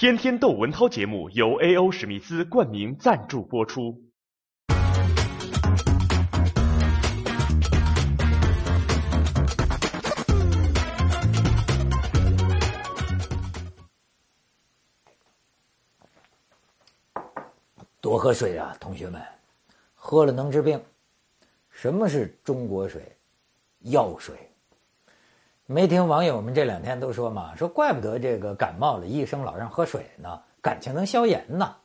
[0.00, 1.92] 天天逗文涛节目由 A.O.
[1.92, 4.02] 史密斯冠名赞助播出。
[18.00, 19.20] 多喝水啊，同学们，
[19.94, 20.82] 喝了能治病。
[21.68, 23.18] 什么是中国水？
[23.80, 24.49] 药水。
[25.72, 31.76] 没听网友们这两天都说嘛，说怪不得这个感冒了，医生老让喝水呢，感情能消炎呢。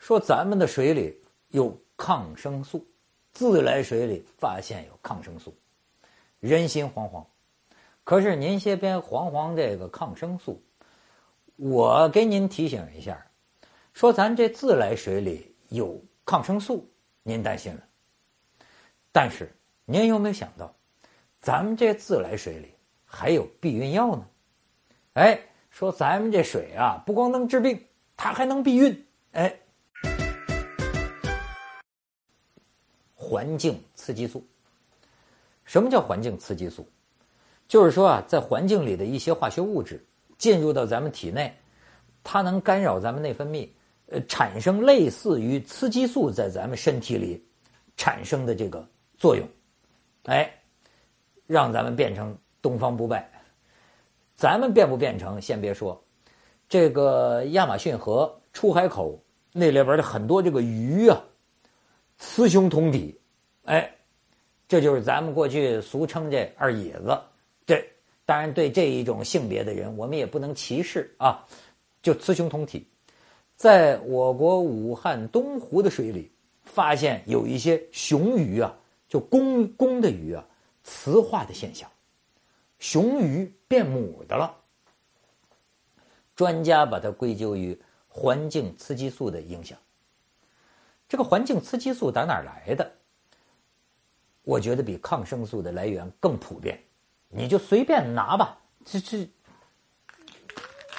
[0.00, 1.16] 说咱们的水里
[1.50, 2.84] 有抗生素，
[3.32, 5.56] 自来水里发现有抗生素，
[6.40, 7.24] 人心惶惶。
[8.02, 10.60] 可是您先别惶惶这个抗生素，
[11.54, 13.24] 我给您提醒一下。
[13.92, 16.90] 说咱这自来水里有抗生素，
[17.22, 17.82] 您担心了。
[19.12, 20.74] 但是您有没有想到，
[21.40, 22.74] 咱们这自来水里
[23.06, 24.26] 还有避孕药呢？
[25.14, 27.82] 哎，说咱们这水啊，不光能治病，
[28.16, 29.06] 它还能避孕。
[29.32, 29.56] 哎，
[33.14, 34.46] 环境雌激素。
[35.64, 36.86] 什么叫环境雌激素？
[37.66, 40.04] 就是说啊，在环境里的一些化学物质
[40.36, 41.56] 进入到咱们体内，
[42.22, 43.68] 它能干扰咱们内分泌。
[44.08, 47.44] 呃，产生类似于雌激素在咱们身体里
[47.96, 48.86] 产生的这个
[49.18, 49.48] 作用，
[50.26, 50.48] 哎，
[51.46, 53.30] 让咱们变成东方不败。
[54.34, 56.02] 咱们变不变成，先别说，
[56.68, 59.18] 这个亚马逊河出海口
[59.52, 61.18] 那里边的很多这个鱼啊，
[62.18, 63.18] 雌雄同体，
[63.64, 63.90] 哎，
[64.68, 67.18] 这就是咱们过去俗称这二野子。
[67.64, 67.82] 这
[68.26, 71.46] 当然对这一种性别的人，我们也不能歧视啊，
[72.02, 72.86] 就雌雄同体。
[73.54, 76.30] 在我国武汉东湖的水里，
[76.62, 78.76] 发现有一些雄鱼啊，
[79.08, 80.44] 就公公的鱼啊，
[80.82, 81.88] 雌化的现象，
[82.78, 84.54] 雄鱼变母的了。
[86.34, 89.78] 专家把它归咎于环境雌激素的影响。
[91.08, 92.92] 这个环境雌激素打哪儿来的？
[94.42, 96.78] 我觉得比抗生素的来源更普遍。
[97.28, 99.28] 你就随便拿吧，这这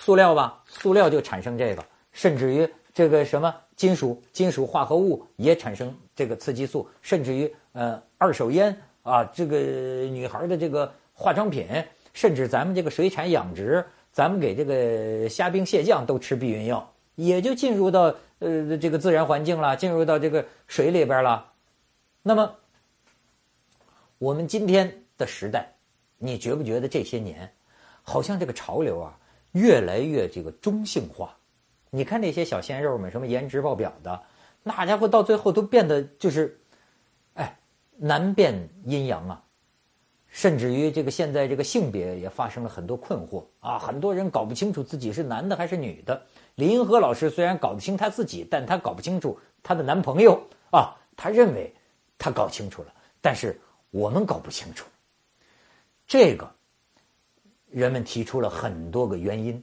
[0.00, 1.84] 塑料吧，塑料就产生这个。
[2.10, 11.66] 甚至于这个什么金属、金属化合物也产生这个雌激素，甚至于呃二手烟啊，这个女孩的这个化妆品，
[12.12, 21.52] 甚至咱们这个水产养殖，咱们给这个虾兵蟹将都吃避孕药，也就进入到呃这个自然环境了，进入到这个水里边了。
[22.22, 22.54] 那么
[24.18, 25.72] 我们今天的时代，
[26.18, 27.52] 你觉不觉得这些年
[28.04, 29.18] 好像这个潮流啊
[29.50, 31.36] 越来越这个中性化？
[31.90, 34.22] 你看那些小鲜肉们，什么颜值爆表的，
[34.62, 36.60] 那家伙到最后都变得就是，
[37.34, 37.58] 哎，
[37.96, 39.42] 难辨阴阳啊，
[40.30, 46.22] 甚至于这个现在这个性别也发生了很多困惑啊，很多人搞不清楚自己是男的还是女的。
[46.54, 50.40] 李银河老师虽然搞得清他自己，但他搞不清楚他的男朋友
[50.70, 51.74] 啊，他认为
[52.18, 53.58] 他搞清楚了，但是
[53.90, 54.86] 我们搞不清楚。
[56.06, 56.50] 这个
[57.70, 59.62] 人们提出了很多个原因。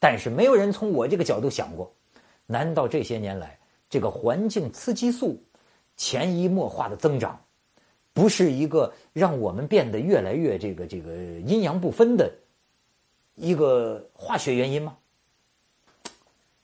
[0.00, 1.92] 但是没有人从我这个角度想过，
[2.46, 3.58] 难道这些年来
[3.90, 5.42] 这个环境雌激素
[5.96, 7.36] 潜移默化的增长，
[8.18, 12.28] 不是一个让我们变得越来越这个这个阴阳不分的
[13.36, 14.98] 一个化学原因吗？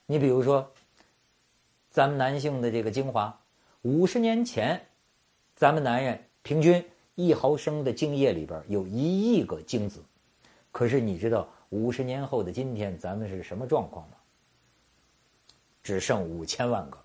[0.05, 0.69] 你比如说，
[1.91, 3.39] 咱们男性的这个精华，
[3.83, 4.85] 五十年前，
[5.55, 6.85] 咱们男人平均
[7.15, 10.03] 一毫升的精液里边有一亿个精子，
[10.73, 11.49] 可是你知道？
[11.71, 14.17] 五十年后的今天，咱们是什么状况吗？
[15.85, 16.99] 只剩五千万个，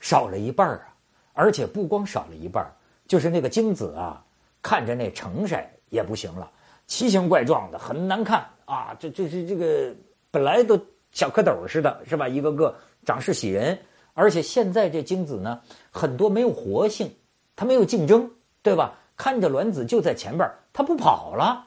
[0.00, 0.94] 少了一半啊！
[1.32, 2.70] 而且不光少了一半，
[3.10, 4.24] 就是那个精子啊，
[4.62, 6.48] 看着那成色也不行了，
[6.86, 8.96] 奇形怪状的，很难看啊！
[9.00, 9.92] 这这是这个
[10.30, 10.78] 本来都
[11.10, 12.28] 小蝌蚪似的，是吧？
[12.28, 12.72] 一个个
[13.04, 13.76] 长势喜人，
[14.14, 15.60] 而且现在这精子呢，
[15.90, 17.12] 很多没有活性，
[17.56, 18.30] 它没有竞争，
[18.62, 18.96] 对吧？
[19.16, 21.66] 看着卵子就在前边，它不跑了，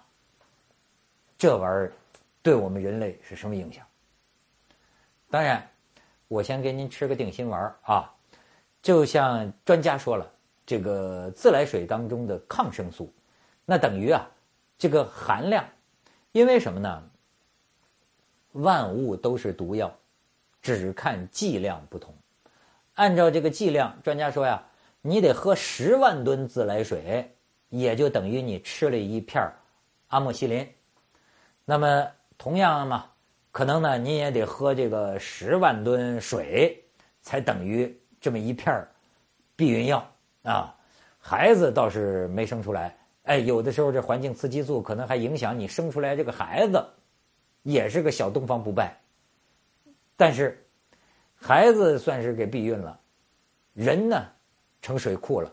[1.37, 1.91] 这玩意儿。
[2.41, 3.85] 对我们人类是什么影响？
[5.29, 5.69] 当然，
[6.29, 8.09] 我先给您吃个定心丸啊！
[8.81, 10.29] 就像专家说了，
[10.65, 13.13] 这个自来水当中的抗生素，
[13.65, 14.29] 那等于啊，
[14.77, 15.65] 这个含量，
[16.31, 17.03] 因为什么呢？
[18.53, 19.93] 万物都是毒药，
[20.61, 22.13] 只看剂量不同。
[22.93, 24.63] 按照这个剂量，专家说呀，
[25.01, 27.35] 你得喝十万吨自来水，
[27.69, 29.51] 也就等于你吃了一片
[30.09, 30.67] 阿莫西林。
[31.65, 32.07] 那么
[32.37, 33.09] 同样嘛，
[33.51, 36.85] 可能呢，你也得喝这个十万吨水，
[37.21, 38.87] 才等于这么一片
[39.55, 40.07] 避孕药
[40.43, 40.75] 啊。
[41.25, 46.85] 孩子倒是没生出来，哎，有的时候这环境雌激素可能还影响你生出来这个孩子，
[47.61, 48.99] 也是个小东方不败。
[50.17, 50.61] 但是
[51.33, 52.99] 孩子算是给避孕了，
[53.73, 54.25] 人呢
[54.81, 55.49] 成水库了。